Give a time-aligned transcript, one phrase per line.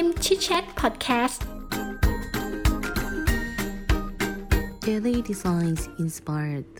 [0.00, 1.44] ฮิมชิดแชทพอดแคสต์
[4.86, 6.70] Daily Designs Inspired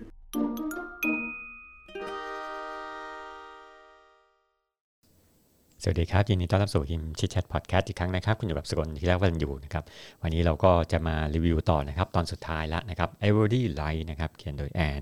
[5.83, 9.85] สวัสดีครับ ยินดีต้อนรับสู่ฮิมชิดแชทพอดแคสต์อีกครั้งนะครับ คุณอยู่กับสกลที่แรกวันอยู่นะครับ
[10.23, 15.01] วันนี้เราก็จะมารีวิวต่อนะครับ ตอนสุดท้ายแล้วนะครับ e v e r y Light นะครับ เขียนโดยแอน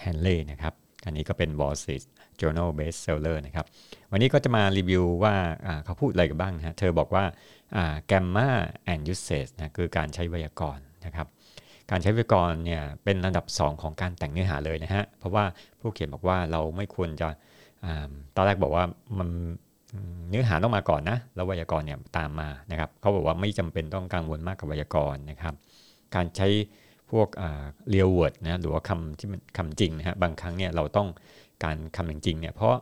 [0.00, 0.74] แฮนเล่นะครับ
[1.06, 2.04] อันนี้ก็เป็น Wall Street
[2.40, 3.66] Journal Bestseller นะครับ
[4.12, 5.34] วันนี้ก็จะมารีวิวว่า
[5.84, 7.24] เขาพูดอะไรกันบ้างนะเธอบอกว่า
[8.10, 8.48] Grammar
[8.92, 11.26] and Usage นะคือการใช้ไวยากรณ์นะครับ
[11.90, 15.44] การใช้ไวยากรณ์เนี่ยเป็นระดับ 2 ของการแต่งเนื้อหาเลยนะฮะ เพราะว่า
[15.80, 17.28] ผู้เขียนบอกว่าเราไม่ควรจะ
[18.36, 18.84] ตอนแรกบอกว่า
[19.18, 19.28] มัน
[20.28, 25.54] เนื้อหาต้องมาก่อนนะ แล้วไวยากรณ์เนี่ยตามมานะครับ เขาบอกว่าไม่จำเป็นต้องกังวลมากกับไวยากรณ์นะครับ
[26.14, 26.48] การใช้
[27.10, 27.28] พวก
[27.90, 31.08] real word นะหรือว่าคำที่มันคำจริงนะฮะบางครั้งเนี่ยเราต้อง
[31.64, 32.74] การคำจริงๆเนี่ยเพราะ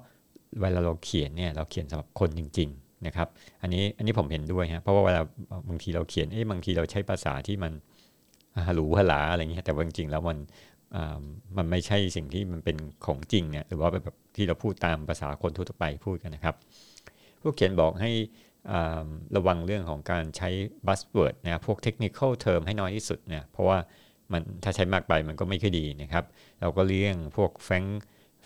[0.60, 3.28] เวลาเราเขียนเนี่ยเราเขียนสำหรับคนจริง ๆนะครับ
[3.62, 5.20] อันนี้อันนี้ผมเห็นด้วยฮะเพราะว่าเวลา
[5.68, 7.72] บางทีเราเขียนเอ้บางทีเราใช้ภาษาที่มัน
[8.66, 10.38] ฮารูฮาลาอะไรเงี้ยแต่จริงๆแล้วมัน
[11.56, 16.54] มันไม่ใช่สิ่งที่มันเป็นของจริงเนี่ยหรือว่าแบบที่เราพูดตามภาษาคนทั่วไปพูดกันนะครับ
[17.40, 18.10] ผู้เขียนบอกให้
[19.36, 20.48] ระวังเรื่องของการใช้
[20.86, 23.78] buzzword นะพวก technical term ให้น้อยที่สุดเนี่ยเพราะว่า
[24.32, 26.24] มันถ้าใช้มากไปมันก็ไม่ค่อยดีนะครับ
[26.60, 27.88] เราก็เลี่ยงพวก frank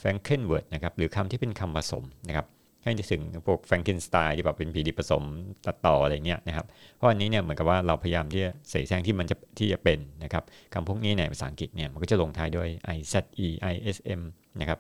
[0.01, 2.47] frankenword นะครับหรือคำที่เป็นคำผสมนะครับ
[2.85, 5.25] ให้ถึงพวก frankenstein ที่แบบเป็นผีดิผสม
[5.67, 6.67] ตัดต่ออะไรเงี้ยนะครับ
[6.97, 10.45] เพราะอันนี้เนี่ยเหมือนกับว่าเราพยายามที่จะเสแสร้งที่มันจะที่จะเป็นนะครับ
[10.75, 13.15] คำพวกนี้ในภาษาอังกฤษเนี่ยมันก็จะลงท้ายด้วย i z
[13.47, 14.21] e i s m
[14.61, 14.79] นะครับ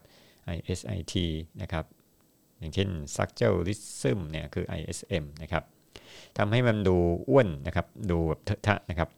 [0.54, 1.14] i s i t
[1.62, 1.84] นะครับ
[2.62, 5.64] อย่างเช่น structuralism เนี่ยคือ ISM นะครับ
[6.38, 6.96] ทำให้มันดู
[7.28, 9.08] อ้วนนะครับดูแบบเทอะทะนะครับ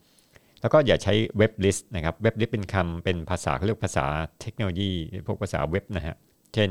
[0.65, 4.05] แล้วก็อย่าใช้ webless นะครับ webless เป็นคำเป็นภาษาเขาเรียกภาษา
[4.41, 4.91] เทคโนโลยี
[5.27, 6.15] พวกภาษาเว็บนะฮะ
[6.53, 6.69] เช่น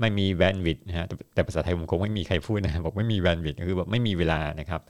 [0.00, 4.80] ไม่มี bandwidth นะฮะแต่ภาษาไทยผมคงไม่มีใครพูดนะบอกไม่มี bandwidth คือแบบไม่มีเวลานะครับ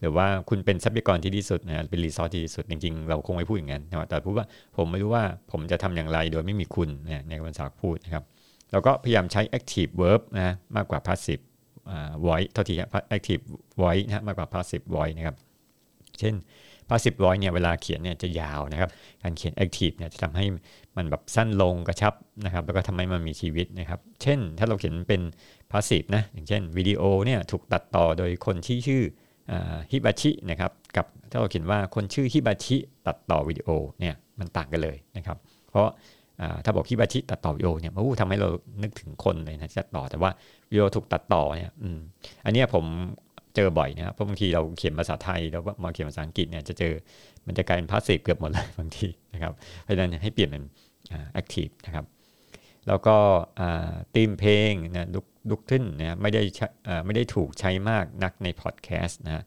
[0.00, 8.24] หรือว่าคุณเป็นทรัพยากรที่ดีสุดนะเป็น resource ที่ดีสุด จริงๆ เราคงไม่พูดอย่างนั้นนะแต่พูดว่าผมไม่รู้ว่าผมจะทำอย่างไรโดยไม่มีคุณนะในภาษาพูดนะครับ
[8.72, 11.42] เราก็พยายามใช้ active verb นะมากกว่า passive
[12.26, 12.76] voice เท่าที่
[13.16, 13.42] active
[13.80, 15.36] voice นะมากกว่า passive voice นะครับ
[16.20, 16.34] เช่น
[16.92, 18.90] passive voice เนี่ยเวลาเขียนเนี่ยจะยาวนะครับ
[19.22, 20.44] การเขียน active เนี่ยจะทำให้
[20.96, 22.14] มันแบบสั้นลงกระชับ
[22.44, 25.22] นะครับ แล้วก็ทำให้มันมีชีวิตนะครับ เช่น ถ้าเราเขียนเป็น
[25.70, 29.02] passive นะอย่างเช่นวิดีโอเนี่ยถูกตัดต่อโดยคนที่ชื่อ
[29.90, 32.76] ฮิบาชินะครับกับถ้าเราเขียนว่าคนชื่อฮิบาชิ
[33.06, 33.68] ตัดต่อวิดีโอ
[34.00, 35.36] เนี่ยมันต่างกันเลยนะครับ
[35.70, 35.88] เพราะ
[36.64, 38.48] ถ้าบอกคิบาชิตัดต่อวิดีโอเนี่ยมันทำให้เรา
[38.82, 40.30] นึกถึงคนเลยนะตัดต่อแต่ว่า
[40.70, 41.70] วิดีโอถูกตัดต่อเนี่ย
[42.44, 42.84] อันนี้ผม
[43.56, 46.92] เจอบ่อยนะครับเพราะบางทีเราเขียนภาษาไทยแล้วมาเขียนภาษาอังกฤษเนี่ยจะเจอ
[47.46, 49.52] มันจะกลายเป็น passive เกือบหมดเลยบางทีนะครับ
[49.82, 50.64] เพราะฉะนั้นให้เปลี่ยนเป็น
[51.32, 52.04] active นะครับ
[52.88, 53.16] แล้วก็
[54.14, 56.42] ตีมเพลงนะลุกลุกขึ้นนะไม่ได้
[57.06, 59.44] ไม่ได้ถูกใช้มากนักในพอดแคสต์นะ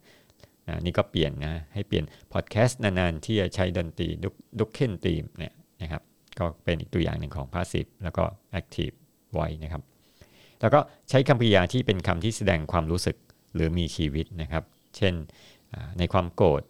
[0.85, 6.01] นี่ก็เปลี่ยนนะให้เปลี่ยนพอดแคสต์นานๆ ทีจะใช้ดนตรีลุกลุกขึ้นตีมเนี่ยนะครับ
[6.39, 8.23] ก็เป็นอีกตัวอย่างหนึ่งของ passive แล้วก็
[8.59, 8.95] active
[9.35, 9.83] voice นะครับ
[10.61, 10.79] แล้วก็
[11.09, 13.15] ใช้คำกริยาที่เป็นคำที่แสดงความรู้สึก
[13.55, 14.63] หรือมีชีวิตนะครับ
[14.97, 15.13] เช่น
[15.99, 16.61] ในความโกรธ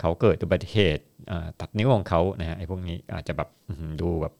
[0.00, 1.04] เขาเกิดอุบัติเหตุ
[1.60, 3.48] ตัดนิ้วของเขานะฮะไอ้พวกนี้อาจจะแบบ
[4.00, 4.34] ดูแบบ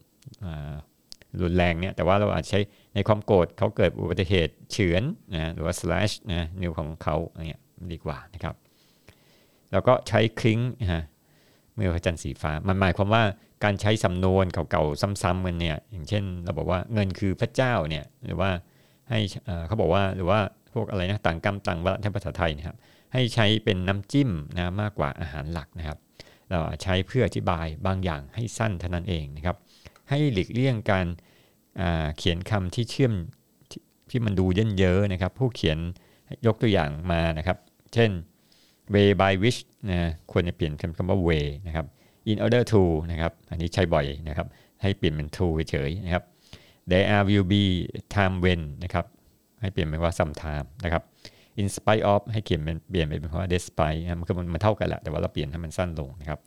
[1.40, 2.60] รุนแรงเนี่ยแต่ว่าเราอาจใช้
[2.94, 5.02] ในความโกรธเขาเกิดอุบัติเหตุเฉือน
[5.34, 7.16] นะหรือว่า slash นะนิ้วของเขา
[7.46, 7.60] เนี่ย
[7.92, 8.54] ดีกว่านะครับ
[9.72, 11.04] แล้วก็ใช้คลิ้งนะ
[11.74, 13.22] เมื่อพระจันทร์สีฟ้า มันหมายความว่า
[13.64, 18.50] การใช้สำนวนเก่าๆซ้ำๆกันเนี่ยอย่างเช่น เราบอกว่าเงินคือพระเจ้าเนี่ยหรือว่า
[19.10, 19.20] ให้
[19.66, 20.40] เขาบอกว่าหรือว่า
[20.74, 22.76] พวกอะไรนะต่างกรรมต่างวรรณภาษาไทยนะครับ
[23.12, 25.98] ให้ใช้เป็นน้ำจิ้มนะมากกว่าอาหารหลักนะครับ
[26.50, 29.56] เราใช้เพื่ออธิบายบางอย่างให้สั้นเท่านั้นเองนะครับ
[30.08, 31.06] ให้หลีกเลี่ยงการ
[32.16, 33.12] เขียนคำที่เชื่อม
[34.10, 35.78] ที่มันดูเยินเยอะนะครับ ผู้เขียน
[36.46, 37.58] ยกตัวอย่างมานะครับ
[37.94, 38.10] เช่น
[38.94, 39.60] way by which
[39.90, 41.86] นะควรจะเปลี่ยนคำว่า way นะครับ
[42.30, 44.46] in order to นะครับ อันนี้ใช้บ่อยนะครับ
[44.82, 46.24] ให้เปลี่ยนเป็น to เฉยๆนะครับ
[46.90, 47.64] there will be
[48.14, 49.06] time when นะครับ
[49.60, 51.02] ให้เปลี่ยนเป็นว่า sometime นะครับ
[51.60, 56.38] in spite of ให้เขียนเป็นเปลี่ยนเป็นว่า despite มันคือมันเท่ากันแหละแต่ว่าเราเปลี่ยนให้มันสั้นลงนะครับ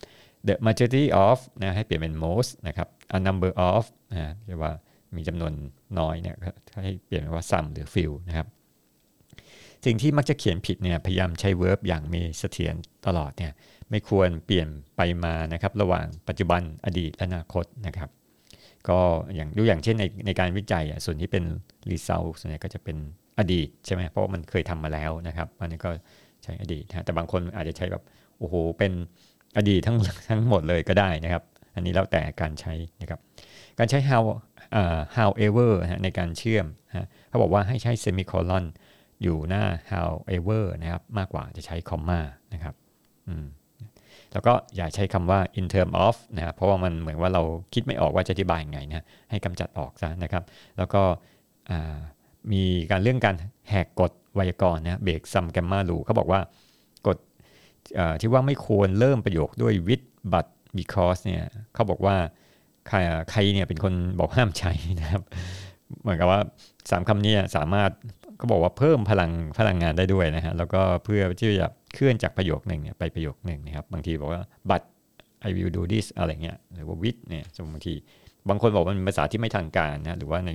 [0.47, 2.87] the majority of นะให้เปลี่ยนเป็น most นะครับ
[3.17, 4.73] a number of นะเรียกว่า
[5.15, 5.53] มีจำนวน
[5.99, 6.35] น้อยเนี่ย
[6.83, 8.47] ให้เปลี่ยนเป็นว่า some หรือ few นะครับ
[9.85, 12.75] สิ่งที่มักจะเขียนผิดเนี่ยพยายามใช้ verb อย่างมีเสถียร
[13.07, 13.51] ตลอดเนี่ย
[13.89, 18.09] ไม่ควรเปลี่ยนไปมานะครับระหว่างปัจจุบันอดีตและอนาคตนะครับ
[18.89, 18.99] ก็
[19.35, 21.43] อย่างดูอย่างเช่นในในการวิจัยส่วนที่เป็น
[21.91, 22.97] result ส่วนใหญ่ก็จะเป็น
[23.39, 25.89] อดีตใช่ไหมเพราะมันเคยทำมาแล้วนะครับอันนี้ก็
[26.43, 28.03] ใช้อดีตนะแต่บางคนอาจจะใช้แบบ
[28.39, 28.91] โอ้โหเป็น
[29.57, 29.97] อดีตทั้ง
[30.29, 31.43] ทั้งหมดเลยก็ได้นะครับ
[31.75, 33.19] อันนี้แล้วแต่การใช้นะครับ
[33.79, 34.23] การใช้ how
[34.79, 35.71] uh, however
[36.03, 36.65] ในการเชื่อม
[37.29, 38.65] เขาบอกว่าให้ใช้ semicolon
[39.21, 42.19] อยู่หน้า however นะครับ มากกว่าจะใช้ comma
[42.53, 42.75] นะครับ
[43.27, 43.45] อืม
[44.33, 47.43] แล้วก็อย่าใช้คำว่า in term of นะครับเพราะว่ามันเหมือนว่าเรา
[47.73, 50.43] คิดไม่ออกว่าจะอธิบายยังไงนะให้กำจัดออกซะนะครับ
[50.77, 51.01] แล้วก็
[52.51, 53.35] มีการเรื่องการ
[53.69, 56.39] แหกกฎไวยากรณ์นะเบรกซัมแกมมาลูเขาบอกว่า
[57.07, 57.17] กฎ
[58.21, 60.47] ที่ว่าไม่ควรเริ่มประโยคด้วย with but
[60.77, 61.43] because เนี่ย
[61.73, 62.15] เขาบอกว่า
[62.87, 62.97] ใคร
[63.31, 64.71] ใครเนี่ยเป็นคนบอกห้ามใช้
[65.01, 65.21] นะครับ
[66.01, 66.39] เหมือนกับว่า
[66.91, 67.91] สามคำนี้สามารถ
[68.37, 74.81] เขาบอกว่าเพิ่มพลังพลังงานได้ด้วยนะฮะแล้วก็เพื่อที่จะเคลื่อนจากประโยคหนึ่งเนี่ยไปประโยคหนึ่งนะครับบางทีบอกว่า but
[75.47, 77.93] I will do this อะไรเงี้ยหรือว่า with เนี่ยบางที
[78.49, 80.51] บางคนบอกมันเป็นภาษาที่ไม่ทางการนะหรือว่าใน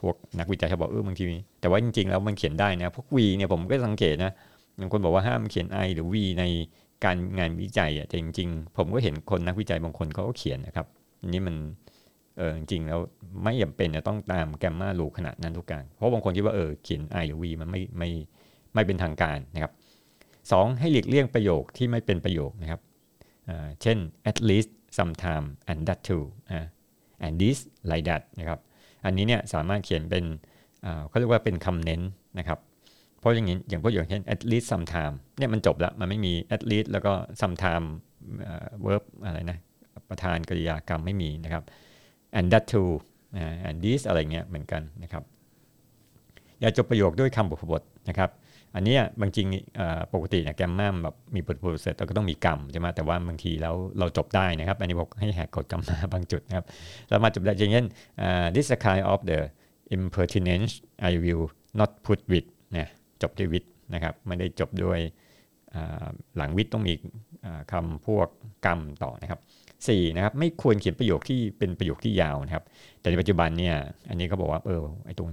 [0.00, 1.24] พวกนักวิจัยเขาบอกเออบางที
[1.60, 4.32] แต่ว่าจริง ๆ แล้วมันเขียนได้นะพวก V เนี่ยผมก็สังเกตนะ
[4.80, 6.44] บางคนบอกว่าห้ามเขียน I หรือ V ใน
[7.04, 10.86] การงานวิจัยอะแต่จริง ๆ ผมก็เห็นคนนักวิจัยบางคนเขาก็เขียนนะครับ
[11.28, 11.56] นี่มัน
[12.40, 13.00] เออจริงแล้ว
[13.44, 18.10] ไม่จำเป็นจะต้องตามแกมมาลูขนาดนั้นทุกการ เพราะบางคนคิดว่าเออเขียน I หรือ V มันไม่ไม่
[18.74, 19.72] ไม่เป็นทางการนะครับ
[20.52, 22.80] สองให้หลีกเลี่ยงประโยคที่ไม่เป็นประโยคนะครับ
[23.82, 23.98] เช่น
[24.30, 26.24] at least sometime and that too
[27.24, 27.58] and this
[27.90, 28.58] like that นะครับ
[29.04, 30.24] อันนี้เนี่ยสามารถเขียนเป็น
[31.08, 32.00] เขาเรียกว่าเป็นคำเน้น
[32.38, 32.58] นะครับ
[33.18, 37.86] เพราะอย่างนี้อย่างพวกอย่างเช่น at least sometime เนี่ยมันจบแล้ว มันไม่มี at least แล้วก็ sometime
[38.84, 39.58] verb อะไรนะ
[40.10, 41.64] ประธานกริยากรรมไม่มีนะครับ
[42.38, 42.90] and that too
[43.68, 45.22] and this อะไรเงี้ยเหมือนกันนะครับ
[46.60, 48.30] อย่าจบประโยคด้วยคำบุพบทนะครับ
[48.74, 49.46] อันนี้บางจริง
[50.14, 56.66] ปกติเนี่ยแกมมาแบบมีบทพูดเสร็จเราก็ต้องมีกรรมใช่ไหมแต่ว่าบางทีแล้วเราจบได้นะครับ อันนี้บอกให้แหกกฎกรรมมาบางจุดนะครับ
[57.08, 57.86] เรามาจบได้อย่างเช่น
[58.54, 59.38] this is kind of the
[59.96, 60.72] impertinence
[61.08, 61.46] I will
[61.80, 62.88] not put with เนี่ย
[63.22, 64.98] จบด้วย with นะครับไม่ได้จบด้วย
[66.36, 66.94] หลังวิทต้องมี
[67.72, 68.28] คำพวก
[68.66, 69.40] กรรมต่อนะครับ
[69.88, 72.64] 4นะครับไม่ควรเขียนประโยคที่เป็นประโยคที่ยาวนะครับ
[73.00, 73.76] แต่ในปัจจุบันเนี่ย
[74.08, 75.28] อันนี้เขาบอกว่าเออไอตรง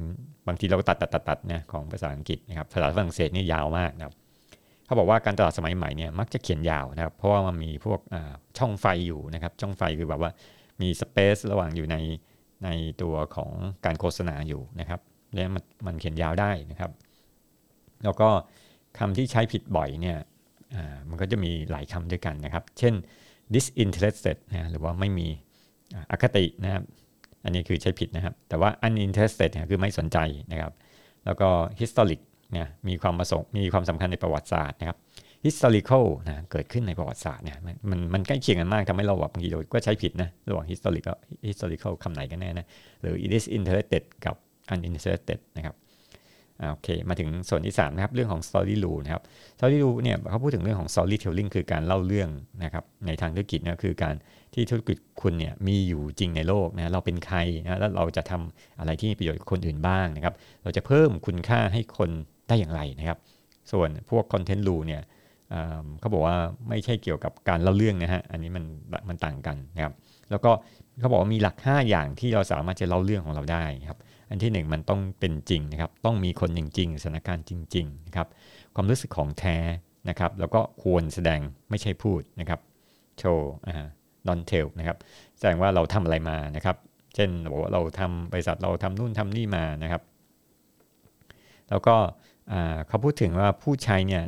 [0.47, 4.13] บางทีเราก็ตัดตัดตัดตัดนะของภาษาอังกฤษนะครับภาษาฝรั่งเศสนี่ยาวมากนะครับ
[4.85, 7.99] เขาบอกว่าการตลาดสมัยใหม่เนี่ยมักจะเขียนยาวนะครับ เพราะว่ามันมีพวก
[8.57, 10.31] ช่องไฟอยู่นะครับ ช่องไฟคือแบบว่า
[10.81, 11.95] มีสเปซระหว่างอยู่ใน
[12.63, 12.69] ใน
[13.01, 13.51] ตัวของ
[13.85, 15.01] การโฆษณาอยู่นะครับ
[15.35, 16.91] แล้วมันมันเขียนยาวได้นะครับ
[18.03, 18.29] แล้วก็
[18.99, 20.17] คำที่ใช้ผิดบ่อยเนี่ย
[21.09, 22.93] มันก็จะมีหลายคำด้วยกันนะครับ เช่น
[23.53, 25.27] disinterested นะหรือว่าไม่มี
[26.11, 26.83] อคตินะครับ
[27.43, 30.17] อันนี้คือใช้ผิดนะครับ แต่ว่า uninterested นะคือไม่สนใจ
[30.51, 30.71] นะครับ
[31.25, 31.49] แล้วก็
[31.79, 32.21] historic
[32.57, 34.97] นะมีความประสงค์มีความสำคัญในประวัติศาสตร์นะครับ
[35.45, 37.57] historical นะเกิดขึ้นในประวัติศาสตร์เนี่ย
[37.89, 41.17] มันมันใกล้เคียงกันมากทำให้เราแบบบางทีเราก็ใช้ผิดนะระหว่าง historical
[41.47, 42.65] historical คำไหนกันแน่นะ
[43.01, 44.35] หรือ disinterested กับ
[44.73, 45.75] uninterested นะครับ
[46.71, 49.23] โอเค มาถึงส่วนที่3นะครับ เรื่องของ story rule นะครับ
[49.57, 52.29] story rule เนี่ยเขาพูดถึงเรื่องของ storytelling คือการเล่าเรื่อง
[52.63, 54.15] นะครับ ในทางธุรกิจนะคือการ
[54.53, 60.33] ที่ธุรกิจคุณเนี่ยมีอยู่จริงในโลกนะ เราเป็นใครนะแล้วเราจะทำอะไรที่มีประโยชน์กับคนอื่นบ้างนะครับ
[60.63, 62.09] เราจะเพิ่มคุณค่าให้คน
[62.47, 63.17] ได้อย่างไรนะครับ
[63.71, 65.01] ส่วนพวก content rule เนี่ย
[65.99, 66.37] เขาบอกว่า
[66.69, 68.63] ไม่ใช่เกี่ยวกับการเล่าเรื่องนะฮะ อันนี้มัน
[69.09, 69.93] มันต่างกันนะครับ
[70.31, 70.51] แล้วก็
[70.99, 78.27] เขาบอกว่ามีหลัก 5 อย่างที่เราสามารถจะเล่าเรื่องของเราได้ครับ อันที่ 1 มันต้องเป็นจริงนะครับ ต้องมีคนจริงๆสถานการณ์จริงๆนะครับ
[78.75, 79.57] ความรู้สึกของแท้
[80.09, 81.39] นะครับ แล้วก็ควรแสดง
[81.69, 82.59] ไม่ใช่พูดนะครับ
[83.19, 83.87] โชว์อ่า
[84.27, 84.97] non tell นะครับ
[85.37, 86.77] แสดงว่าเราทำอะไรมานะครับ
[87.15, 90.01] เช่นบอกว่าเราทำบริษัทเราทำนู่นทำนี่มานะครับ
[91.69, 91.95] แล้วก็
[92.87, 94.23] เขาพูดถึงว่าผู้ใช้เนี่ย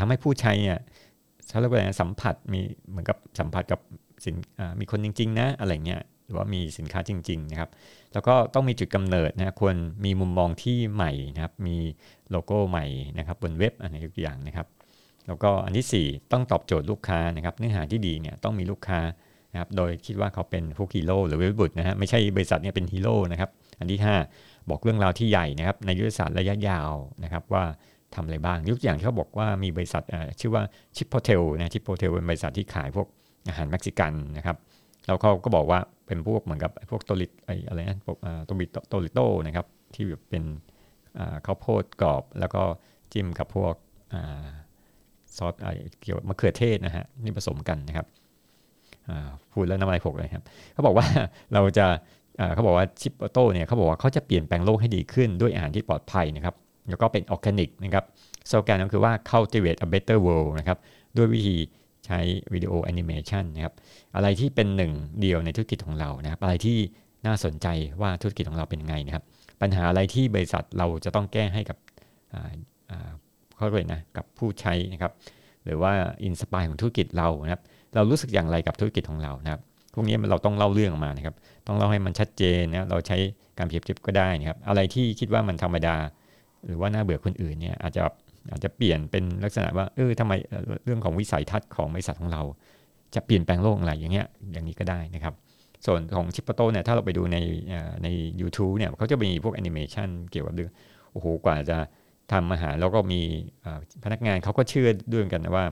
[0.00, 0.78] ทำให้ผู้ใช้เนี่ย
[1.48, 2.60] เขาเรียกว่าอะไรสัมผัสมี
[2.90, 3.80] เหมือนกับสัมผัสกับ
[4.24, 4.36] สิน
[4.80, 7.70] มีคนจริง ๆ นะอะไรเงี้ย รือว่ามีสินค้าจริง ๆ นะครับ
[8.12, 11.76] แล้วก็ต้องมีจุดกำเนิดนะควรมีมุมมองที่ใหม่นะครับ มี
[12.30, 12.86] โลโก้ใหม่
[13.18, 14.66] นะครับบนเว็บอันนี้ทุกอย่างนะครับ
[15.26, 19.00] แล้วก็อันที่ 4 ต้องตอบโจทย์ลูกค้านะครับ เนื้อหาที่ดีเนี่ยต้องมีลูกค้า
[19.52, 24.00] นะครับ โดยคิดว่าเขาเป็นพวกฮีโร่หรือเว็บบุตรนะฮะไม่ใช่บริษัทเนี่ยเป็นฮีโร่นะครับ อันที่
[24.34, 26.92] 5 บอกเรื่องราวที่ใหญ่นะครับ ในยุทธศาสตร์ระยะยาว
[27.24, 27.64] นะครับว่า
[28.14, 30.02] ทำอะไรบ้างยกอย่างที่เขาบอกว่ามีบริษัท
[30.40, 30.62] ชื่อว่า
[30.96, 33.06] ชิปโพเทลนะชิปโพเทลเป็นบริษัทที่ขายพวก
[33.48, 34.56] อาหารเม็กซิกันนะครับ
[35.06, 35.80] แล้วเขาก็บอกว่า
[36.12, 38.16] เป็นพวกเหมือนกับพวกโตลิไออะไรนะพวก
[38.46, 40.44] โตบิโตลิโตนะครับ ที่แบบเป็น
[41.46, 42.62] ข้าวโพดกรอบ แล้วก็
[43.12, 43.74] จิ้มกับพวก
[45.36, 45.54] ซอส
[46.00, 48.06] เกี่ยวมะเขือเทศนะฮะนี่ผสมกันนะครับ
[49.52, 51.06] พูดแล้วน้ำลายหกเลยครับเขาบอกว่า
[51.52, 51.86] เราจะ
[52.54, 56.54] เขาบอกว่าชิปโตเนี่ยเขาบอกว่าเขาจะเปลี่ยนแปลงโลกให้ดีขึ้นด้วยอาหารที่ปลอดภัยนะครับ
[56.88, 58.04] แล้วก็เป็นออร์แกนิกนะครับ
[58.48, 60.78] โซแกนก็คือว่า cultivate a better world นะครับ
[61.16, 61.56] ด้วยวิธี
[62.06, 62.18] ใช้
[62.54, 63.74] วิดีโอแอนิเมชันนะครับ
[64.16, 66.78] อะไรที่เป็นหนึ่งเดียวในธุรกิจของเรานะครับ อะไรที่
[67.26, 67.66] น่าสนใจ
[68.00, 69.24] ว่าธุรกิจของเราเป็นไงนะครับ
[69.60, 71.76] ปัญหาอะไรที่บริษัทเราจะต้องแก้ให้กับ
[73.56, 75.12] เขาเรียกนะกับผู้ใช้นะครับ
[75.64, 75.92] หรือว่า
[76.24, 77.62] อินสปายของธุรกิจเรานะครับ
[77.94, 79.60] เรารู้สึกอย่างไรกับธุรกิจของเรานะครับ
[79.94, 81.34] พวกนี้เราต้องเล่าเรื่องออกมานะครับ
[81.66, 83.16] ต้องเล่าให้มันชัดเจนนะเราใช้
[83.58, 85.96] การเปรียบเทียบก็ได้นะครับ อะไรที่คิดว่ามันธรรมดา
[86.66, 88.02] หรือว่าน่าเบื่อคนอื่นเนี่ยอาจจะ
[88.50, 90.32] อาจจะเปลี่ยนเป็นลักษณะว่าเออทำไม
[90.84, 92.42] เรื่องของวิสัยทัศน์ของบริษัทของเรา
[93.14, 95.34] จะเปลี่ยนแปลงโลกอะไรอย่างเงี้ยอย่างนี้ก็ได้นะครับ
[95.86, 97.38] ส่วนของชิปโตเนี่ยถ้าเราไปดูใน
[98.02, 98.08] ใน
[98.46, 100.70] u t u b e เนี่ยเขาจะมีพวกแอนิเมชันเกี่ยวกับเรื่อง
[101.12, 101.78] โอ้โหกว่าจะ
[102.32, 103.20] ทำอาหารแล้วก็มี
[104.04, 105.66] พนักงานเขาก็เชื่อด้วยกันนะว่า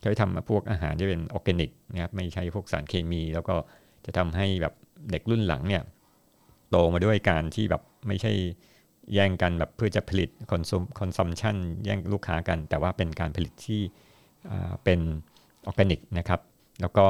[0.00, 3.54] เขาทำพวกอาหารที่เป็นออร์แกนิกนะครับไม่ใช่พวกสารเคมี แล้วก็
[4.06, 4.74] จะทำให้แบบ
[5.10, 5.82] เด็กรุ่นหลังเนี่ย
[6.70, 8.32] โตมาด้วยการที่แบบไม่ใช่
[9.14, 13.80] แย่งกันแบบเพื่อจะผลิต consume consumption แย่งลูกค้ากัน แต่ว่าเป็นการผลิตที่
[14.84, 15.00] เป็น
[15.66, 16.40] ออร์แกนิกนะครับ
[16.80, 17.04] แล้วก็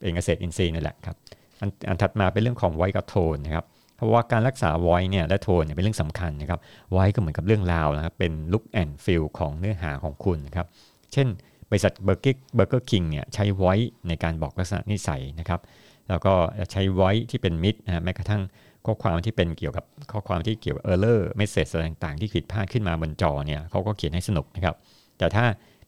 [0.00, 1.16] เป็นเกษตรอินทรีย์นั่นแหละครับ
[1.60, 3.64] อันอันถัดมาเป็นเรื่องของ voice กับโทนนะครับ
[3.96, 6.60] เพราะว่าการรักษาไวเนี่ยและโทนเนี่ยเป็นเรื่องสำคัญนะครับ
[6.92, 10.66] ไวก็เหมือนกับเรื่องราวนะครับเป็น look and feel ของเนื้อหาของคุณนะครับ
[11.12, 11.28] เช่น
[11.70, 13.74] บริษัท Burger Burger King เนี่ยใช้ไว้
[14.08, 15.60] ในการบอกลักษณะนิสัยนะครับ
[16.08, 16.34] แล้วก็
[16.72, 18.42] ใช้ voice ที่เป็นมิตรนะแม้กระทั่ง
[18.86, 24.74] ข้อความที่เป็นเกี่ยวกับข้อความที่เกี่ยวกับ error message ต่างๆ ที่ผิดพลาดขึ้นมาบนจอเนี่ยเขาก็เขียนให้สนุกนะครับ
[25.18, 25.44] แต่ถ้า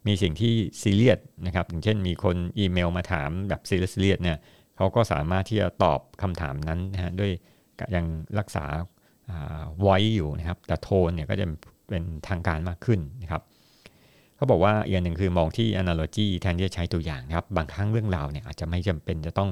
[0.07, 4.39] มีสิ่งที่ซีเรียสนะครับอย่างเช่นมีคนอีเมลมาถามแบบซีเรียสเนี่ย
[4.77, 7.31] เขาก็สามารถที่จะตอบคำถามนั้นนะฮะด้วย
[7.95, 8.05] ยัง
[8.39, 8.65] รักษา
[9.83, 11.47] ไว้อยู่นะครับ แต่โทนเนี่ยก็จะ
[11.89, 13.43] เป็นทางการมากขึ้นนะครับ
[14.37, 19.51] เขาบอกว่าอีกอย่างหนึ่งคือมองที่ analogy แทนที่จะใช้ตัวอย่างนะครับ บางครั้งเรื่องราวเนี่ยอาจจะไม่จำเป็นจะต้อง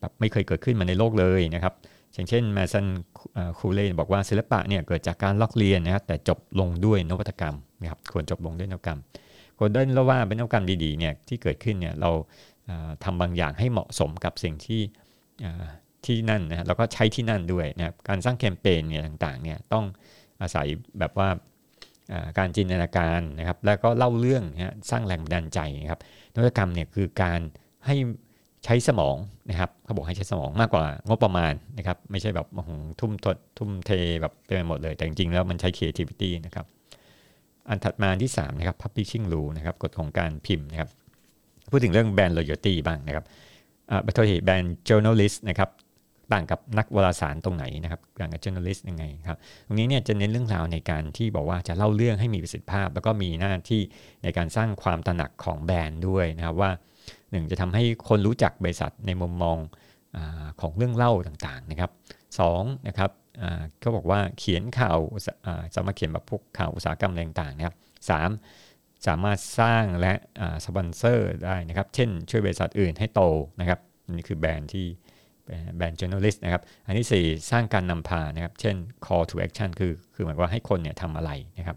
[0.00, 1.74] แบบไม่เคยเกิดขึ้นมาในโลกเลยนะครับ
[2.14, 2.86] อย่างเช่นแมสัน
[3.58, 9.00] คูเล่บอกว่าศิลปะเนี่ยเกิดจากการลอกเรียนนะครับแต่จบลงด้วยนวัตกรรมนะครับควรจบลงด้วยนวัตกรรม
[9.58, 12.10] คนได้แล้วว่าเป็นนวัตกรรมดีๆเนี่ยที่เกิดขึ้นเนี่ยเรา
[13.04, 14.82] ทำบางอย่างให้เหมาะสมกับสิ่งที่
[16.04, 19.84] ที่นั่นนะแล้วก็ใช้ที่นั่นด้วยนะครับการสร้างแคมเปญเนี่ยต่างๆเนี่ยต้อง
[20.40, 20.66] อาศัย
[20.98, 21.28] แบบว่า
[22.38, 26.00] การจินตนาการนะครับแล้วก็เล่าเรื่องนะสร้างแรงบันดาลใจนะครับ
[26.34, 27.40] นวัตกรรมเนี่ยคือการ
[27.86, 27.96] ให้
[28.64, 29.16] ใช้สมอง
[29.50, 32.46] นะครับเขาบอกให้ใช้สมองมากกว่างบประมาณนะครับ ไม่ใช่แบบ
[33.00, 33.26] ทุ่มท
[33.58, 33.90] ทุ่มเท
[34.20, 36.66] แบบไปหมดเลย แต่จริงๆแล้วมันใช้ creativity นะครับ
[37.68, 40.88] อันถัดมาที่3นะครับ publishing rule นะครับกฎของการพิมพ์นะครับ
[41.70, 43.24] พูดถึงเรื่อง brand loyalty บ้างนะครับ
[43.90, 45.70] อ่าบัตรแบรนด์ journalist นะครับ
[46.32, 53.82] ต่างกับนักวารสารตรงไหนนะครับต่างกับ journalist ยังไงครับตรงนี้เนี่ยจะเน้นเรื่องราวในการที่บอกว่าจะเล่าเรื่องให้มีประสิทธิภาพ แล้วก็มีหน้าที่
[54.22, 56.70] ในการสร้างความตระหนักของแบรนด์ด้วยนะครับว่า
[57.34, 59.58] หนึ่งจะทำให้คนรู้จักบริษัทในมุมมอง
[60.16, 60.18] อ
[60.60, 61.90] ของเรื่องเล่าต่างๆนะครับ
[62.40, 63.10] สองนะครับ
[63.80, 64.98] เขาบอกว่าเขียนข่าว
[65.74, 67.74] สามารถเขียนแบบพวกข่าวอุตสาหกรรมต่างๆนะครับ
[68.10, 68.30] สาม
[69.06, 70.14] สามารถสร้างและ
[70.64, 73.22] สปอนเซอร์ได้นะครับ เช่นช่วยบริษัทอื่นให้โต
[73.60, 73.80] นะครับ
[74.12, 74.86] นี่คือแบรนด์ที่
[75.76, 81.76] แบรนด์ journalist นะครับ อันที่ 4 สร้างการนำพานะครับ เช่น call to action คือ คือหมายว่าให้คนเนี่ยทำอะไรนะครับ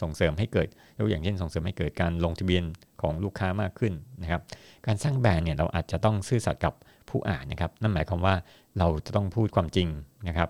[0.00, 2.64] ส่งเสริมให้เกิดยกอย่างเช่นส่งเสริมให้เกิดการลงทะเบียน
[3.02, 4.40] ของลูกค้ามากขึ้นนะครับ
[4.86, 6.74] การสร้างแบรนด์เนี่ยเราอาจจะต้องซื่อสัตย์กับ
[7.08, 8.34] ผู้อ่านนะครับ นั่นหมายความว่า
[8.78, 9.88] เราจะต้องพูดความจริง
[10.28, 10.48] นะครับ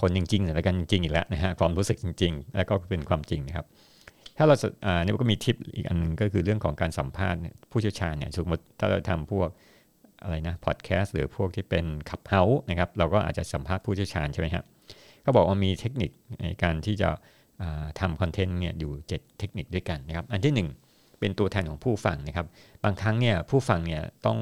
[0.00, 3.66] คนจริงๆแต่กันจริงอีกแล้วนะฮะความรู้สึกจริง ๆ แล้วก็เป็นความจริงนะครับ
[4.36, 4.54] ถ้าเรา
[4.86, 7.40] อ่านี่ก็มีทิปอีกอันนึงก็คือเรื่องของการสัมภาษณ์
[7.70, 9.48] ผู้เชี่ยวชาญเนี่ยสมมติถ้าเราทำพวก
[10.22, 14.64] อะไรนะพอดแคสต์หรือพวกที่เป็นขับเฮาส์นะครับ เราก็อาจจะสัมภาษณ์ผู้เชี่ยวชาญใช่ไหมครับ
[15.24, 16.10] ก็บอกว่ามีเทคนิค
[16.42, 17.08] ในการที่จะ
[18.00, 22.46] ทำคอนเทนต์เนี่ยอยู่ 7 เทคนิคด้วยกันนะครับ อันที่ 1 เป็นตัวแทนของผู้ฟังนะครับ
[22.84, 24.38] บางครั้งเนี่ยผู้ฟังเนี่ยต้อง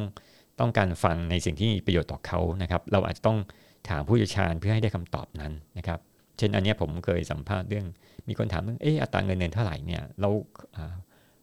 [0.61, 3.38] ต้องการฟังในสิ่งที่มีประโยชน์ต่อเขานะครับ เราอาจจะต้อง
[3.88, 5.99] ถามผู้เชี่ยวชาญเพื่อให้ได้คำตอบนั้นนะครับ
[6.38, 7.87] เช่นอันนี้ผมเคยสัมภาษณ์เรื่อง
[8.28, 10.30] มีคนถามเรื่องเอออัตราเงินเดือนเท่าไหร่เนี่ยเรา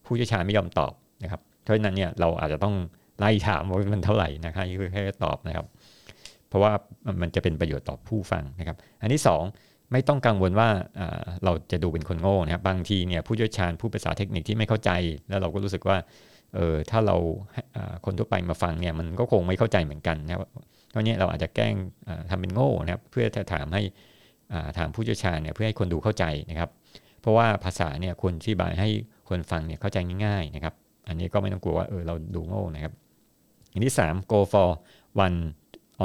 [0.05, 2.75] ผู้เชี่ยวชาญไม่ยอมตอบนะครับ เพราะฉะนั้นเนี่ยเราอาจจะต้อง
[3.19, 5.65] ไล่ถามว่ามันเท่าไหร่นะครับคือแค่ตอบนะครับ
[6.49, 6.71] เพราะว่า
[7.21, 10.69] มันจะเป็นประโยชน์ต่อผู้ฟังนะครับ อันที่ 2 ไม่ต้องกังวลว่า
[11.43, 14.91] เราจะดูเป็นคนโง่นะครับบางทีเนี่ยผู้เชี่ยวชาญผู้ภาษาเทคนิคที่ไม่เข้าใจ
[15.29, 15.97] แล้วเราก็รู้สึกว่า
[16.55, 17.15] เออถ้าเรา
[18.05, 20.41] คนทั่วไปมาฟังเนี่ยมันก็คงไม่เข้าใจเหมือนกันนะครับ
[20.89, 21.75] เพราะนี้เราอาจจะแกล้ง
[22.29, 23.83] ทำเป็นโง่นะครับ เพื่อจะถามให้
[24.77, 26.69] ถามผู้เชี่ยวชาญเนี่ยเพื่อให้คนดูเข้าใจนะครับ
[27.21, 28.89] เพราะว่าภาษาเนี่ยควรที่บายให้
[29.29, 30.73] คนฟังเนี่ยเข้าใจง่ายๆนะครับ
[31.07, 32.93] อันนี้ก็ไม่ต้องกลัวว่าเออเราดูโง่นะครับ
[33.69, 34.69] อย่างที่ 3 go for
[35.25, 35.39] one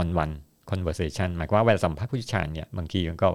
[0.01, 0.35] on one
[0.71, 3.27] conversation หมายความว่าเวลาสัมภาษณ์ผู้เชี่ยวชาญเนี่ยบางทีมันก็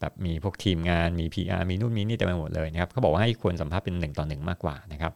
[0.00, 5.12] แบบมีพวกทีมงานมี PR มีนู่นมีนี่เต็มไปหมดเลยนะครับเขาบอกว่าให้ควรสัมภาษณ์เป็น1ต่อ1มากกว่านะครับ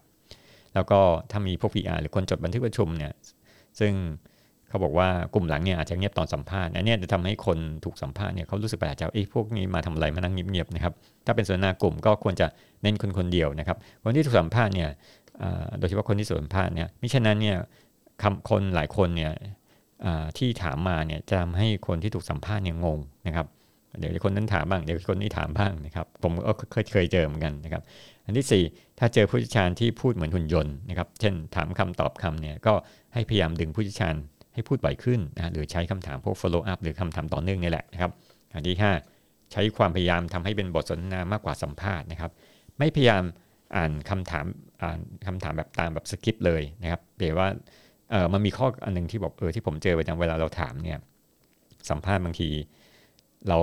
[0.75, 3.13] แล้วก็ถ้ามีพวก PR หรือคนจดบันทึกประชุมเนี่ย
[3.81, 3.93] ซึ่ง
[4.69, 10.93] เขาบอกว่ากลุ่มหลังเนี่ยอาจจะเงียบตอนสัมภาษณ์อันนี้จะทำให้คนถูกสัมภาษณ์เนี่ยเขารู้สึกแปลกใจเอ้พวกนี้มาทำอะไรมานั่งเงียบๆนะครับ
[11.27, 12.47] ถ้าเป็นส่วนหน้ากลุ่มก็ควรจะ
[12.83, 14.91] เน้นคนคนเดียวนะครับ คนที่ถูกสัมภาษณ์เนี่ย
[15.79, 17.57] โดยเฉพาะคนที่สัมภาษณ์เนี่ยมิฉะนั้นเนี่ย
[18.23, 19.33] คำคนหลายคนเนี่ย
[20.39, 23.47] ที่ถามมาเนี่ยจะทำให้คนที่ถูกสัมภาษณ์เนี่ยงงนะครับ
[23.99, 27.83] เดี๋ยวคนนั้นถามบ้าง เดี๋ยวคนนี้ถามบ้างนะครับ ผมก็เคยเคยเจอเหมือนกันนะครับ
[28.25, 32.75] อันที่ 4 ถ้าเจอผู้เชี่ยวชาญที่พูดเหมือนหุ่นยนต์นะครับ เช่นถามคำตอบคำเนี่ยก็
[33.15, 34.15] ให้พยายามดึงผู้เชี่ยวชาญ
[34.55, 38.11] ให้พูดบ่อยขึ้นนะหรือใช้คำถามพวก follow up หรือคำถามต่อเนื่องนี่แหละนะครับ
[38.55, 38.77] อันที่
[39.15, 42.31] 5 ใช้ความพยายามทำให้เป็นบทสนทนามากกว่าสัมภาษณ์นะครับ
[42.79, 43.23] ไม่พยายาม
[43.77, 44.47] อ่านคำถาม
[44.83, 47.49] อ่านคำถามแบบตามแบบสคริปต์เลยนะครับเปรียว่า
[48.11, 50.99] เออมันมีข้ออันหนึ่งที่บอกเออที่ผมเจอประจำเวลาเราถามเนี่ย
[51.91, 52.49] สัมภาษณ์บางที
[53.49, 53.59] เรา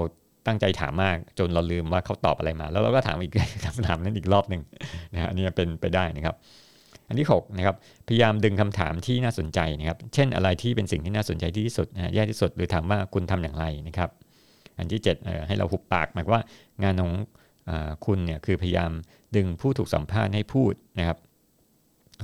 [0.48, 3.34] ตั้งใจถามมากจนเราลืมว่าเขาตอบอะไรมา แล้วเราก็ถามอีก
[3.66, 4.62] คำถามนั้นอีกรอบหนึ่ง
[5.14, 6.36] นะฮะนนี้เป็นไปได้นะครับ
[7.08, 7.76] อันที่6นะครับ
[8.08, 14.10] พยายามดึงคำถามที่น่าสนใจนะครับ เช่นอะไรที่เป็นสิ่งที่น่าสนใจที่สุดนะแย่ที่สุดหรือถามว่าคุณทำอย่างไรนะครับ
[14.78, 16.44] อันที่7ให้เราหุบปากหมายว่า
[16.84, 17.14] งานของ
[17.70, 17.72] อ
[18.06, 18.92] คุณเนี่ยคือพยายาม
[19.36, 21.18] ดึงผู้ถูกสัมภาษณ์ให้พูดนะครับ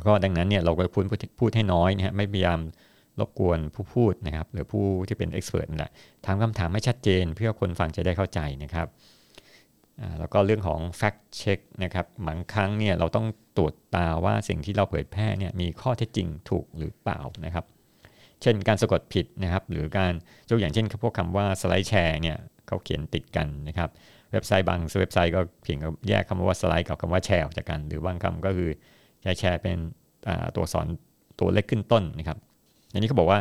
[0.08, 1.06] ก็ดังนั้นเนี่ยเราก็พูด
[1.40, 2.60] พูดให้น้อยนะฮะไม่พยายาม
[3.20, 5.92] รบกวนผู้พูดนะครับ หรือผู้ที่เป็นเอ็กซ์เพรสนั่นแหละ
[6.26, 8.88] ถามคำถามไม่ชัดเจนเพื่อคนฟังจะได้เข้าใจนะครับ
[10.20, 17.66] แล้วก็เรื่องของ fact check นะครับบางครั้งเนี่ยเราต้องตรวจตาว่าสิ่งที่เราเผยแพร่เนี่ยมีข้อเท็จจริงถูกหรือเปล่านะครับ
[18.42, 20.14] เช่นการสะกดผิดนะครับ หรือการ
[20.50, 23.90] ยกอย่างเช่นพวกคำว่าสไลด์แชร์เนี่ยเขาเขียนติดกันนะครับ
[24.32, 25.78] เว็บไซต์บางเว็บไซต์ก็เพียง
[26.10, 28.70] แยกคำว่าสไลด์กับคำว่าแชร์ออกจากกัน หรือบางคำก็คือ
[29.22, 29.78] แชร์แชร์เป็น
[30.56, 30.88] ตัวสอน
[31.40, 32.38] ตัวเล็กขึ้นต้นนะครับ
[32.94, 33.40] อันนี้เขาบอกว่า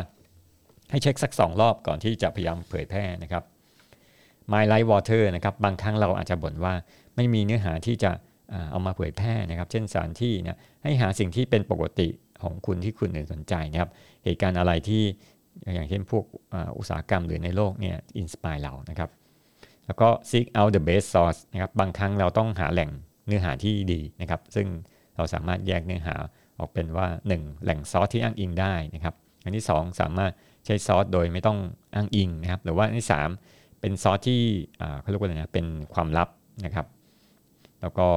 [0.89, 3.43] ให้เช็คสัก 2 รอบก่อนที่จะพยายามเผยแพร่นะครับ
[4.51, 6.73] My Life Water นะครับบางครั้งเราอาจจะบ่นว่า
[7.15, 8.11] ไม่มีเนื้อหาที่จะ
[8.71, 12.07] เอามาเผยแพร่นะครับ เช่นสถานที่นะให้หาสิ่งที่เป็นปกติ
[12.43, 13.91] ของคุณที่คุณสนใจนะครับ
[14.23, 15.03] เหตุการณ์อะไรที่
[15.75, 16.25] อย่างเช่นพวก
[16.77, 19.09] อุตสาหกรรมหรือในโลกเนี่ยอินสปายเรานะครับ
[19.85, 22.89] แล้วก็ seek out the best source นะครับบางครั้งเราต้องหาแหล่ง
[23.27, 24.67] เนื้อหาที่ดีนะครับ ซึ่ง
[25.21, 26.15] เราสามารถแยกเนื้อหา
[26.59, 30.31] ออกเป็นว่า 1 แหล่งซอสที่อ้างอิงได้นะครับ อันที่ 2 สามารถ
[30.65, 31.57] ใช้ซอสโดยไม่ต้อง
[31.95, 33.07] อ้างอิงนะครับ หรือว่าอันที่
[33.43, 34.41] 3 เป็นซอสที่
[34.99, 36.29] เขาเรียกว่าอะไรนะเป็นความลับ
[36.65, 36.85] นะครับ
[37.81, 38.07] แล้วก็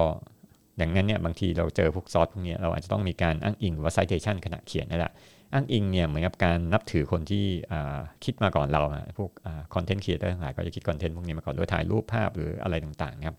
[0.80, 5.12] ดังนั้นเนี่ยบางทีเราเจอพวกซอสพวกนี้เราอาจจะต้องมีการอ้างอิงหรือว่า citation ขณะเขียนนั่นแหละ
[5.52, 7.44] อ้างอิงเนี่ยเหมือนกับการนับถือคนที่
[8.25, 8.80] คิดมาก่อนเรา
[9.18, 9.30] พวก
[9.74, 13.37] content creator ทั้งหลายก็จะคิด content พวกนี้มาก่อนโดยถ่ายรูปภาพหรืออะไรต่างๆครับ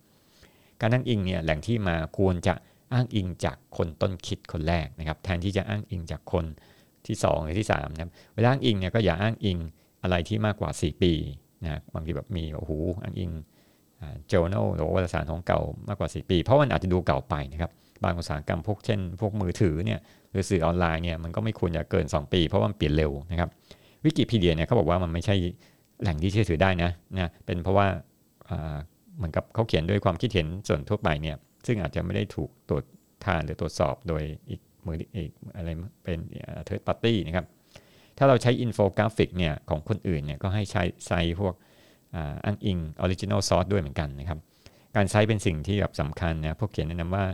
[0.81, 2.53] การอ้างอิงเนี่ยแหล่งที่มาควรจะ
[2.93, 6.45] อ้างอิงจากคนต้นคิดคนแรกนะครับ แทนที่จะอ้างอิงจากคน
[7.07, 9.57] ที่2หรือที่3นะครับเวลาอ้างอิงเนี่ยก็อย่าอ้างอิง
[10.03, 11.13] อะไรที่มากกว่า 4 ปี
[11.63, 12.71] นะบางทีแบบมีโอ้โห
[13.03, 13.31] อ้างอิง
[14.31, 17.71] journal หรือวารสารของเก่ามากกว่า 4 ปี เพราะมันอาจจะดูเก่าไปนะครับ
[18.03, 20.00] บางอุตสาหกรรมพวกเช่น พวกมือถือเนี่ย
[20.31, 23.50] หรือสื่อออนไลน์เนี่ยมันก็ไม่ควรจะเกิน 2 ปี เพราะว่ามันเปลี่ยนเร็วนะครับ
[24.03, 25.35] วิกิพีเดียเนี่ยเขาบอกว่ามันไม่ใช่
[26.01, 27.87] แหล่งที่เชื่อถือได้นะนะเป็นเพราะว่า
[29.17, 31.35] เหมือนกับเขาเขียนด้วยความคิดเห็นส่วนทั่วไปเนี่ย
[31.67, 32.83] ซึ่งอาจจะไม่ได้ถูกตรวจ
[33.25, 35.69] ทานหรือตรวจสอบโดยอีกมืออีกอะไร
[36.03, 36.19] เป็น
[36.65, 37.45] third party นะครับ
[38.17, 41.53] ถ้าเราใช้อินโฟกราฟิกเนี่ยของคนอื่นเนี่ยก็ให้ใช้ cite พวก
[42.45, 44.39] อ้างอิง original source ด้วยเหมือนกันนะครับ
[44.95, 47.25] การ cite เป็นสิ่งที่แบบสำคัญนะพวกเขียนแนะนำว่า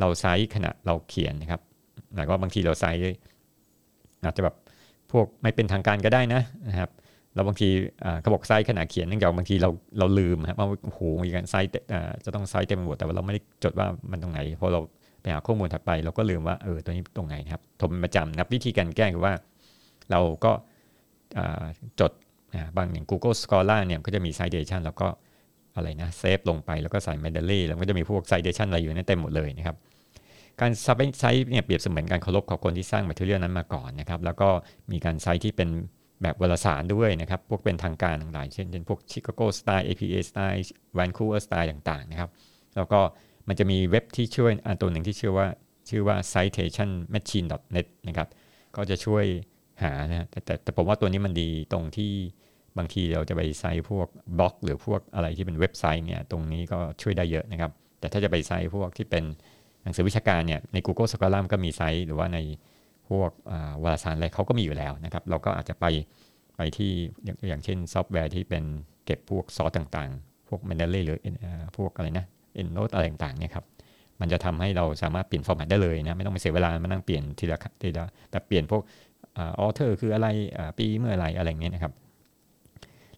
[0.00, 1.60] เรา cite ขณะเราเขียนนะครับ
[2.14, 3.00] หมายว่าบางทีเรา cite
[4.24, 4.56] อาจจะแบบ
[5.12, 6.90] พวกไม่เป็นทางการก็ได้นะนะครับ
[7.38, 7.68] เราบางที
[8.20, 11.70] เขาบอก cite ขณะเขียนเนื่องจากบางทีเราเราลืมครับว่าโอ้โหมีการไซส์
[12.24, 14.80] จะต้องไซส์เต็มหมดแต่ว่าเราไม่ได้จดว่ามันตรงไหนพอเรา
[15.20, 19.34] ไปหาข้อมูลถัดไป เราก็ลืมว่าเออตัวนี้ตรงไหนนะครับผมประจำนะวิธีการแก้คือว่า
[20.10, 20.52] เราก็
[22.00, 22.12] จด
[22.76, 25.08] บางอย่าง Google Scholar เนี่ยก็จะมี citation แล้วก็
[25.76, 29.76] อะไรนะ save ลงไปแล้วก็ใส่ Mendeley แล้วก็จะมีพวก citation อะไรอยู่นั่นเต็มหมดเลยนะครับ
[30.60, 34.48] การซับไซต์เนี่ยเปรียบเสมือนการเคารพของคนที่สร้าง material นั้นมาก่อนนะครับแล้วก็
[34.92, 35.68] มีการไซต์ที่เป็น
[36.22, 40.62] แบบวารสารด้วยนะครับ พวกเป็นทางการต่างๆเช่นเช่นพวก Chicago Style APA Style
[40.98, 42.30] Vancouver Style ต่างๆนะครับ
[42.76, 43.00] แล้วก็
[43.48, 45.46] มันจะมีเว็บที่ช่วยอันตัวหนึ่งที่ชื่อว่า
[45.88, 48.28] ชื่อว่า citationmachine.net นะครับ
[48.76, 49.24] ก็จะช่วย
[49.82, 52.12] หานะแต่แต่แต่ผมว่าตัวนี้มันดีตรงที่
[52.78, 59.24] บางทีเราจะไปไซต์พวกบล็อก หรือพวกอะไรที่เป็นเว็บไซต์เนี่ยตรงนี้ก็ช่วยได้เยอะนะครับ แต่ถ้าจะไป cite พวกที่เป็น
[59.82, 62.38] หนังสือวิชาการเนี่ยใน Google Scholar ก็มี cite หรือว่าใน
[63.10, 63.30] พวก
[63.82, 65.86] วารสารอะไรเขาก็มีอยู่แล้วนะครับ เราก็อาจจะไป
[66.56, 66.92] ไปที่
[67.48, 68.64] อย่างเช่นซอฟต์แวร์ที่เป็น
[69.04, 71.18] เก็บพวกซอสต่างๆ พวก Mendeley หรือ
[71.76, 72.26] พวกอะไรนะ
[72.60, 73.64] EndNote อะไรต่างๆเนี่ยครับ
[74.20, 78.82] มันจะทำให้เราสามารถเปลี่ยน format ได้เลยนะ ไม่ต้องไปเสียเวลามานั่งเปลี่ยนทีละทีละแบบเปลี่ยนพวก
[79.38, 80.28] author คืออะไร
[80.78, 81.92] ปีเมื่อไรอะไรเงี้ยนะครับ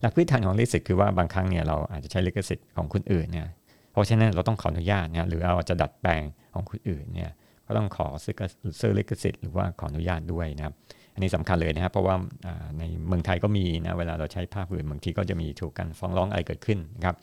[0.00, 3.46] หลักพื้นฐานของลิขสิทธิ์คือว่าบางครั้งเนี่ยเราอาจจะใช้ลิขสิทธิ์ของคนอื่นเนี่ย
[3.92, 6.22] เพราะฉะนั้นเราต้องขออนุญาตเนี่ยหรือเราจะดัดแปลง
[6.54, 7.30] ของคนอื่นเนี่ย
[7.70, 8.06] ก็ต้องขอ
[8.80, 10.74] ซื้อลิขสิทธิ์หรือว่าขออนุญาตด้วยนะครับ
[11.14, 12.16] อันนี้สำคัญเลยนะครับ เพราะว่า
[12.78, 17.16] ในเมืองไทยก็มีนะเวลาเราใช้ภาพอื่นบางทีก็จะมีถูกกันฟ้องร้องอะไรเกิดขึ้นนะครับ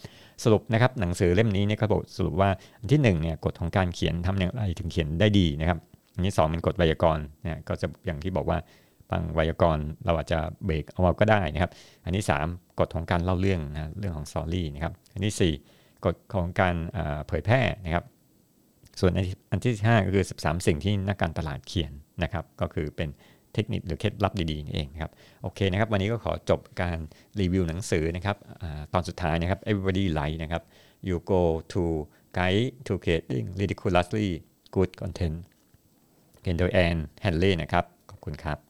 [0.44, 5.80] สรุปนะครับหนังสือเล่มนี้เนี่ยเขาบอกสรุปว่าอันที่1เนี่ยกฎของการเขียนทำอย่างไรถึงเขียนได้ดีนะครับ
[6.16, 8.58] อันที่2เป็นกฎไวยากรณ์เนี่ยก็จะอย่างที่บอกว่า
[9.10, 11.72] บางไวยากรณ์เราอาจจะเบรกเอาก็ได้นะครับ
[12.06, 16.76] อันที่ 3กฎของการเล่าเรื่องนะเรื่องของซอรี่นะครับ อันที่ 4กฎของการ
[17.28, 18.04] เผยแพร่นะครับ
[19.00, 19.12] ส่วน
[19.52, 23.10] อันที่5ก็คือ 13 สิ่งที่นักการตลาดเขียนนะครับ ก็คือเป็น
[23.54, 26.98] เทคนิคหรือเคล็ดลับดีๆนี่เองครับโอเคนะครับ วันนี้ก็ขอจบการ
[27.40, 30.64] รีวิวหนังสือนะครับอตอนสุดท้ายนะครับ everybody like นะครับ
[31.08, 31.42] you go
[31.74, 31.84] to
[32.38, 34.28] Guide to Creating Ridiculously
[34.76, 35.38] Good Content
[36.42, 38.67] เขียนโดยแอนแฮนเล่นะครับ ขอบคุณครับ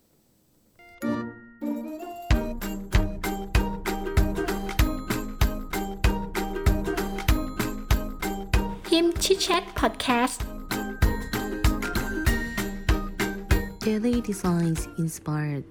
[9.27, 10.39] Chit Chat Podcast.
[13.79, 15.65] Daily Designs Inspired.